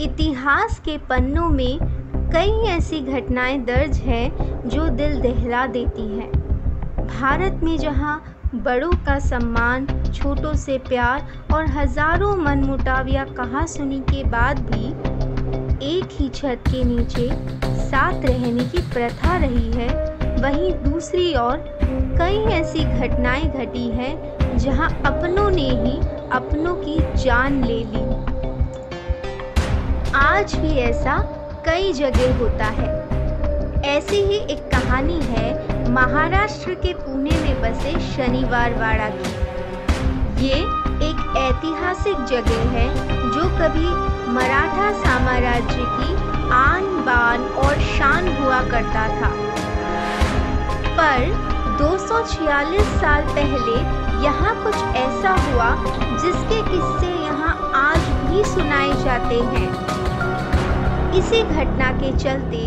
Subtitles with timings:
[0.00, 1.78] इतिहास के पन्नों में
[2.32, 6.30] कई ऐसी घटनाएँ दर्ज हैं जो दिल दहला देती हैं।
[7.06, 8.22] भारत में जहाँ
[8.54, 14.86] बड़ों का सम्मान, छोटों से प्यार और हज़ारों मनमुटाव या कहा सुनी के बाद भी
[15.86, 17.28] एक ही छत के नीचे
[17.82, 19.88] साथ रहने की प्रथा रही है,
[20.42, 21.56] वहीं दूसरी ओर
[22.18, 25.98] कई ऐसी घटनाएँ घटी हैं जहाँ अपनों ने ही
[26.32, 28.07] अपनों की जान ले ली।
[30.28, 31.12] आज भी ऐसा
[31.66, 32.88] कई जगह होता है।
[33.88, 40.58] ऐसी ही एक कहानी है महाराष्ट्र के पुणे में बसे शनिवार वाड़ा की। ये
[41.08, 42.86] एक ऐतिहासिक जगह है
[43.32, 43.88] जो कभी
[44.32, 46.12] मराठा साम्राज्य की
[46.54, 49.30] आन बान और शान हुआ करता था।
[50.98, 51.26] पर
[51.78, 53.80] 246 साल पहले
[54.24, 55.74] यहाँ कुछ ऐसा हुआ
[56.16, 60.06] जिसके किस्से यहाँ आज भी सुनाए जाते हैं।
[61.18, 62.58] इसी घटना के चलते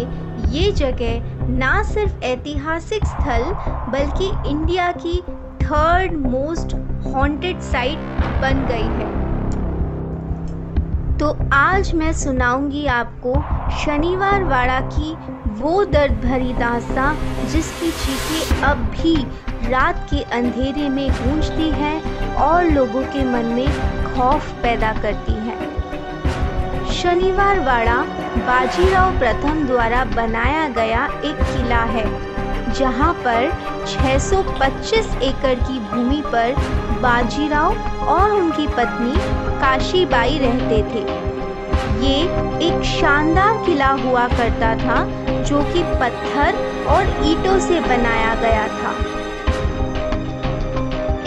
[0.49, 3.43] ये जगह ना सिर्फ़ ऐतिहासिक स्थल,
[3.91, 5.17] बल्कि इंडिया की
[5.63, 7.99] थर्ड मोस्ट हॉन्टेड साइट
[8.41, 9.09] बन गई है।
[11.17, 13.33] तो आज मैं सुनाऊँगी आपको
[13.77, 15.13] शनिवार वाड़ा की
[15.61, 17.13] वो दर्द भरी दास्ता
[17.51, 19.15] जिसकी चीखें अब भी
[19.71, 21.99] रात के अंधेरे में गूंजती है
[22.45, 23.67] और लोगों के मन में
[24.15, 25.40] खौफ पैदा करती है
[27.01, 27.95] शनिवार वाड़ा
[28.47, 32.03] बाजीराव प्रथम द्वारा बनाया गया एक किला है,
[32.73, 33.47] जहाँ पर
[33.85, 36.53] 625 एकड़ की भूमि पर
[37.01, 37.71] बाजीराव
[38.07, 39.13] और उनकी पत्नी
[39.61, 41.03] काशीबाई रहते थे।
[42.05, 42.21] ये
[42.67, 45.03] एक शानदार किला हुआ करता था,
[45.43, 48.93] जो कि पत्थर और ईटों से बनाया गया था।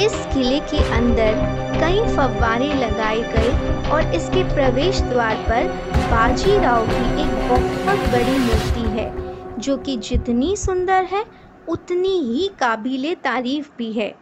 [0.04, 5.68] इस किले के अंदर कई फव्वारे लगाए गए और इसके प्रवेश द्वार पर
[6.10, 9.12] बाजीराव की एक बहुत बड़ी मूर्ति है,
[9.58, 11.24] जो कि जितनी सुंदर है,
[11.68, 14.14] उतनी ही काबिले तारीफ़ भी है।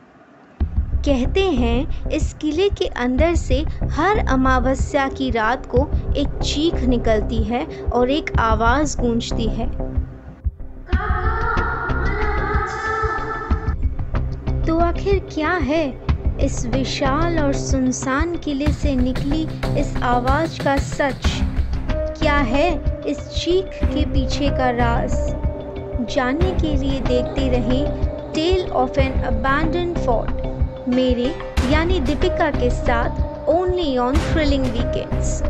[1.06, 7.43] कहते हैं, इस किले के अंदर से हर अमावस्या की रात को एक चीख निकलती
[7.43, 9.66] है और एक आवाज़ गूंजती है।
[14.66, 16.12] तो आखिर क्या है?
[16.44, 19.42] इस विशाल और सुनसान किले से निकली
[19.80, 21.26] इस आवाज़ का सच।
[22.19, 22.69] क्या है
[23.06, 25.14] इस चीख के पीछे का राज?
[26.14, 31.34] जानने के लिए देखते रहें tale of an abandon fort मेरे,
[31.70, 35.42] यानी दीपिका के साथ ओनली ऑन थ्रिलिंग वीकेंड्स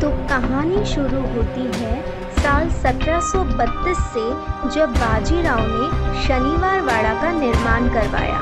[0.00, 1.94] तो कहानी शुरू होती है
[2.40, 4.22] साल 1732 से
[4.70, 8.38] जब बाजीराव ने शनिवार वाड़ा का निर्माण करवाया।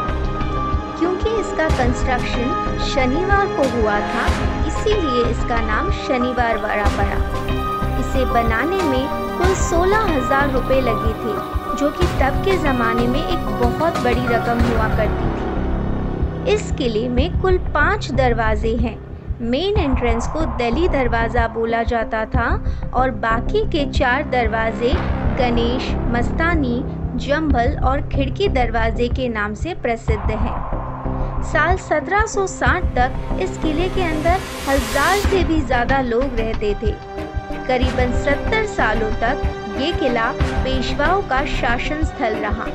[0.99, 4.27] क्योंकि इसका कंस्ट्रक्शन शनिवार को हुआ था,
[4.67, 7.19] इसीलिए इसका नाम शनिवार वाड़ा पड़ा।
[8.01, 9.09] इसे बनाने में
[9.39, 11.35] कुल सोलह हज़ार रुपये लगे थे,
[11.77, 17.09] जो कि तब के ज़माने में एक बहुत बड़ी रकम हुआ करती थी। इस किले
[17.09, 19.08] में कुल पाँच दरवाजे हैं।
[19.41, 22.47] मेन एंट्रेंस को दली दरवाज़ा बोला जाता था
[22.95, 24.93] और बाकी के चार दरवाजे
[25.39, 26.81] गणेश, मस्तानी
[27.27, 34.03] जम्बल और खिड़की दरवाजे के नाम से प्रसिद्ध हैं। साल 1760 तक इस किले के
[34.05, 36.93] अंदर हज़ार से भी ज़्यादा लोग रहते थे।
[37.69, 39.43] करीबन 70 सालों तक
[39.81, 40.31] ये किला
[40.65, 42.67] पेशवाओं का शासन स्थल रहा।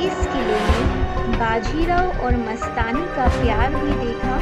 [0.00, 1.09] इस किले में
[1.40, 4.34] बाजीराव और मस्तानी का प्यार भी देखा,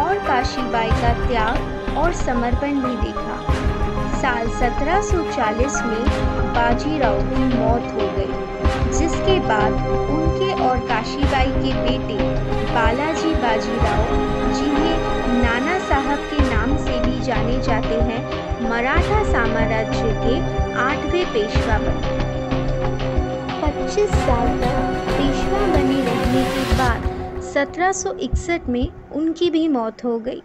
[0.00, 3.38] और काशीबाई का त्याग और समर्पण भी देखा।
[4.20, 6.04] साल 1740 में
[6.54, 9.72] बाजीराव की मौत हो गई, जिसके बाद
[10.10, 12.18] उनके और काशीबाई के बेटे
[12.74, 14.04] बालाजी बाजीराव
[14.54, 18.20] जिन्हें नाना साहब के नाम से भी जाने जाते हैं,
[18.70, 20.38] मराठा साम्राज्य के
[20.80, 22.14] आठवें पेशवा बने।
[23.60, 25.05] 25 साल तक
[27.56, 30.42] 1761 में उनकी भी मौत हो गई।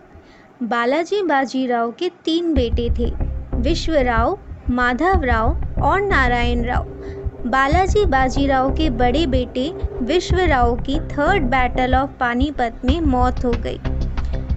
[0.63, 3.13] बालाजी बाजीराव के तीन बेटे थे,
[3.55, 6.83] विश्वराव, माधवराव और नारायण राव
[7.45, 13.79] बालाजी बाजीराव के बड़े बेटे विश्वराव की थर्ड बैटल ऑफ़ पानीपत में मौत हो गई।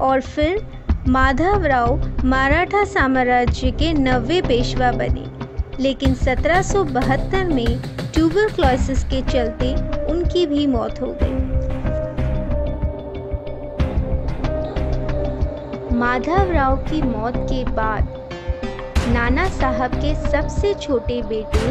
[0.00, 0.66] और फिर
[1.08, 5.34] माधवराव मराठा साम्राज्य के नवे पेशवा बने।
[5.82, 7.78] लेकिन 1772 में
[8.14, 9.74] ट्यूबरक्लोसिस के चलते
[10.12, 11.53] उनकी भी मौत हो गई।
[15.94, 18.08] माधवराव की मौत के बाद
[19.08, 21.66] नाना साहब के सबसे छोटे बेटे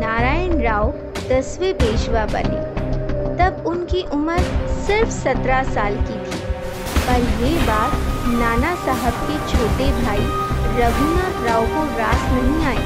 [0.00, 0.92] नारायण राव
[1.30, 2.60] दसवें पेशवा बने।
[3.38, 4.38] तब उनकी उम्र
[4.86, 6.40] सिर्फ़ सत्रह साल की थी।
[7.06, 7.92] पर ये बात
[8.40, 10.26] नाना साहब के छोटे भाई
[10.80, 12.84] रघुनाथ राव को रास नहीं आई।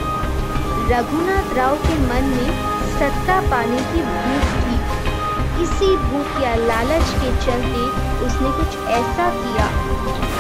[0.93, 2.52] रघुनाथ राव के मन में
[2.99, 4.75] सत्ता पाने की भूख थी।
[5.56, 7.85] इसी भूख या लालच के चलते
[8.26, 9.69] उसने कुछ ऐसा किया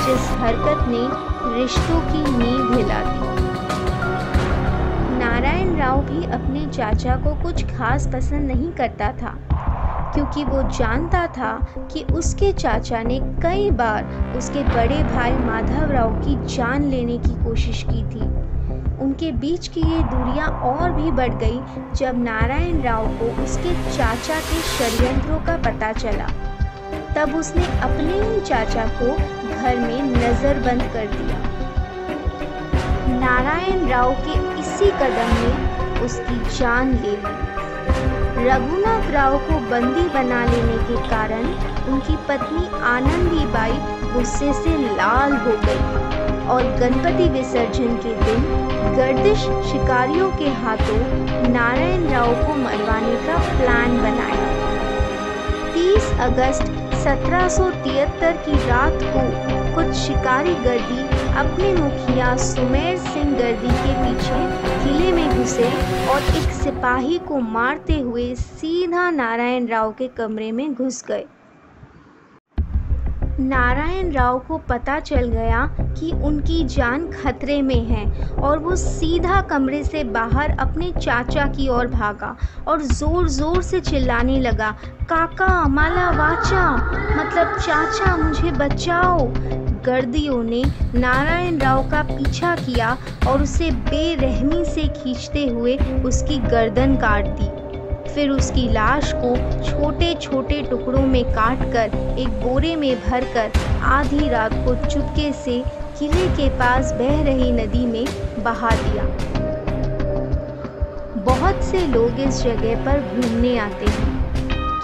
[0.06, 1.02] जिस हरकत ने
[1.54, 3.24] रिश्तों की नींव हिला दी।
[5.18, 9.34] नारायण राव भी अपने चाचा को कुछ खास पसंद नहीं करता था,
[10.14, 11.52] क्योंकि वो जानता था
[11.92, 17.34] कि उसके चाचा ने कई बार उसके बड़े भाई माधव राव की जान लेने की
[17.44, 18.45] कोशिश की थी।
[19.16, 24.34] उनके बीच की ये दूरियाँ और भी बढ़ गई जब नारायण राव को उसके चाचा
[24.40, 26.26] के षड्यंत्रों का पता चला।
[27.14, 29.06] तब उसने अपने ही चाचा को
[29.54, 31.38] घर में नज़रबंद कर दिया।
[33.16, 40.44] नारायण राव के इसी कदम ने उसकी जान ले ली। रघुनाथ राव को बंदी बना
[40.44, 41.48] लेने के कारण
[41.92, 43.78] उनकी पत्नी आनंदी बाई
[44.12, 48.42] गुस्से से लाल हो गई। और गणपति विसर्जन के दिन
[48.96, 49.40] गर्दिश
[49.70, 50.98] शिकारियों के हाथों
[51.52, 54.48] नारायण राव को मरवाने का प्लान बनाया।
[55.74, 59.24] 30 अगस्त 1773 की रात को
[59.74, 61.02] कुछ शिकारी गर्दी
[61.38, 64.40] अपने मुखिया सुमेर सिंह गर्दी के पीछे
[64.84, 65.68] किले में घुसे
[66.10, 71.24] और एक सिपाही को मारते हुए सीधा नारायण राव के कमरे में घुस गए।
[73.40, 78.04] नारायण राव को पता चल गया कि उनकी जान खतरे में है
[78.34, 82.34] और वो सीधा कमरे से बाहर अपने चाचा की ओर भागा
[82.68, 84.70] और ज़ोर ज़ोर से चिल्लाने लगा,
[85.02, 86.70] काका, माला वाचा
[87.16, 89.28] मतलब चाचा, मुझे बचाओ।
[89.86, 90.62] गर्दियों ने
[90.94, 92.96] नारायण राव का पीछा किया
[93.28, 97.48] और उसे बेरहमी से खींचते हुए उसकी गर्दन काट दी।
[98.16, 99.30] फिर उसकी लाश को
[99.62, 103.50] छोटे छोटे टुकड़ों में काट कर एक बोरे में भरकर,
[103.84, 105.58] आधी रात को चुपके से
[105.98, 108.04] किले के पास बह रही नदी में
[108.44, 109.04] बहा दिया।
[111.24, 114.14] बहुत से लोग इस जगह पर घूमने आते हैं,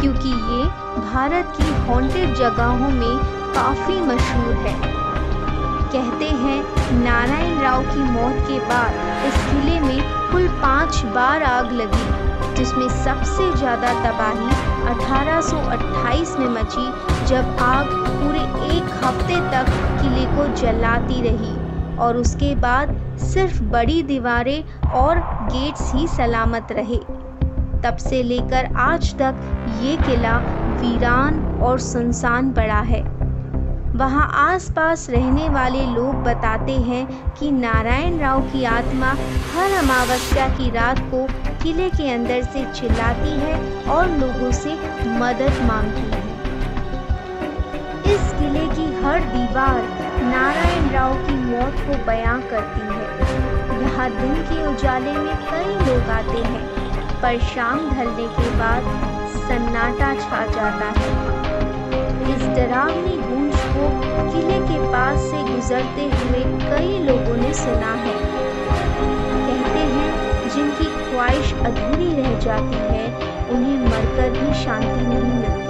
[0.01, 0.65] क्योंकि ये
[1.01, 3.17] भारत की हॉन्टेड जगहों में
[3.55, 4.75] काफ़ी मशहूर है।
[5.95, 6.63] कहते हैं,
[7.03, 10.03] नारायण राव की मौत के बाद इस किले में
[10.33, 12.22] कुल पाँच बार आग लगी।
[12.57, 14.51] जिसमें सबसे ज़्यादा तबाही
[14.91, 16.87] 1828 में मची,
[17.27, 18.41] जब आग पूरे
[18.77, 19.67] एक हफ़्ते तक
[20.01, 21.55] किले को जलाती रही
[21.99, 22.95] और उसके बाद
[23.25, 24.63] सिर्फ़ बड़ी दीवारें
[25.01, 26.99] और गेट्स ही सलामत रहे।
[27.83, 29.41] तब से लेकर आज तक
[29.83, 30.37] ये किला
[30.81, 33.03] वीरान और सुनसान पड़ा है।
[34.03, 39.11] वहाँ आसपास रहने वाले लोग बताते हैं कि नारायण राव की आत्मा
[39.53, 41.21] हर अमावस्या की रात को
[41.63, 44.75] किले के अंदर से चिल्लाती है और लोगों से
[45.21, 46.23] मदद मांगती है।
[48.15, 49.81] इस किले की हर दीवार
[50.25, 56.11] नारायण राव की मौत को बयां करती है। यहाँ दिन के उजाले में कई लोग
[56.11, 56.67] आते हैं,
[57.23, 58.93] पर शाम ढलने के बाद
[59.39, 61.11] सन्नाटा छा जाता है।
[62.33, 63.21] इस डरावनी
[64.31, 68.15] किले के पास से गुजरते हुए कई लोगों ने सुना है।
[69.47, 70.09] कहते हैं,
[70.49, 73.07] जिनकी ख्वाहिश अधूरी रह जाती है,
[73.51, 75.61] उन्हें मरकर भी शांति नहीं मिलती।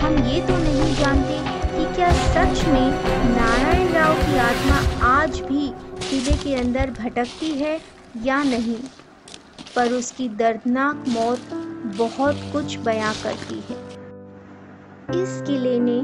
[0.00, 1.38] हम ये तो नहीं जानते
[1.76, 2.88] कि क्या सच में
[3.34, 5.68] नारायण राव की आत्मा आज भी
[6.00, 7.78] किले के अंदर भटकती है
[8.24, 8.76] या नहीं,
[9.76, 11.50] पर उसकी दर्दनाक मौत
[11.98, 13.78] बहुत कुछ बयां करती है।
[15.22, 15.98] इस किले ने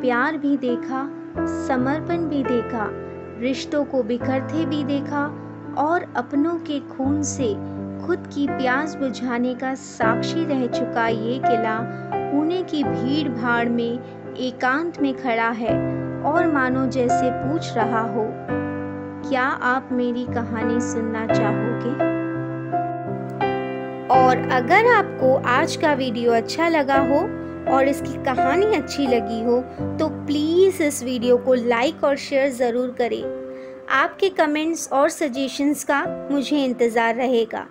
[0.00, 1.08] प्यार भी देखा,
[1.68, 2.88] समर्पण भी देखा,
[3.40, 5.24] रिश्तों को बिखरते भी देखा
[5.78, 7.54] और अपनों के खून से
[8.06, 11.78] खुद की प्यास बुझाने का साक्षी रह चुका ये किला
[12.14, 15.74] पुणे की भीड़ भाड़ में एकांत में खड़ा है
[16.22, 18.24] और मानो जैसे पूछ रहा हो,
[19.30, 22.08] क्या आप मेरी कहानी सुनना चाहोगे?
[24.14, 29.60] और अगर आपको आज का वीडियो अच्छा लगा हो और इसकी कहानी अच्छी लगी हो
[29.98, 33.22] तो प्लीज़ इस वीडियो को लाइक और शेयर ज़रूर करें।
[33.92, 37.66] आपके कमेंट्स और सजेशंस का मुझे इंतज़ार रहेगा।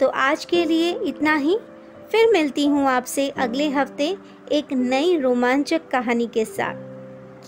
[0.00, 1.56] तो आज के लिए इतना ही।
[2.12, 4.16] फिर मिलती हूँ आपसे अगले हफ़्ते
[4.52, 6.74] एक नई रोमांचक कहानी के साथ।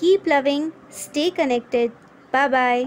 [0.01, 1.91] Keep loving stay connected
[2.33, 2.85] bye bye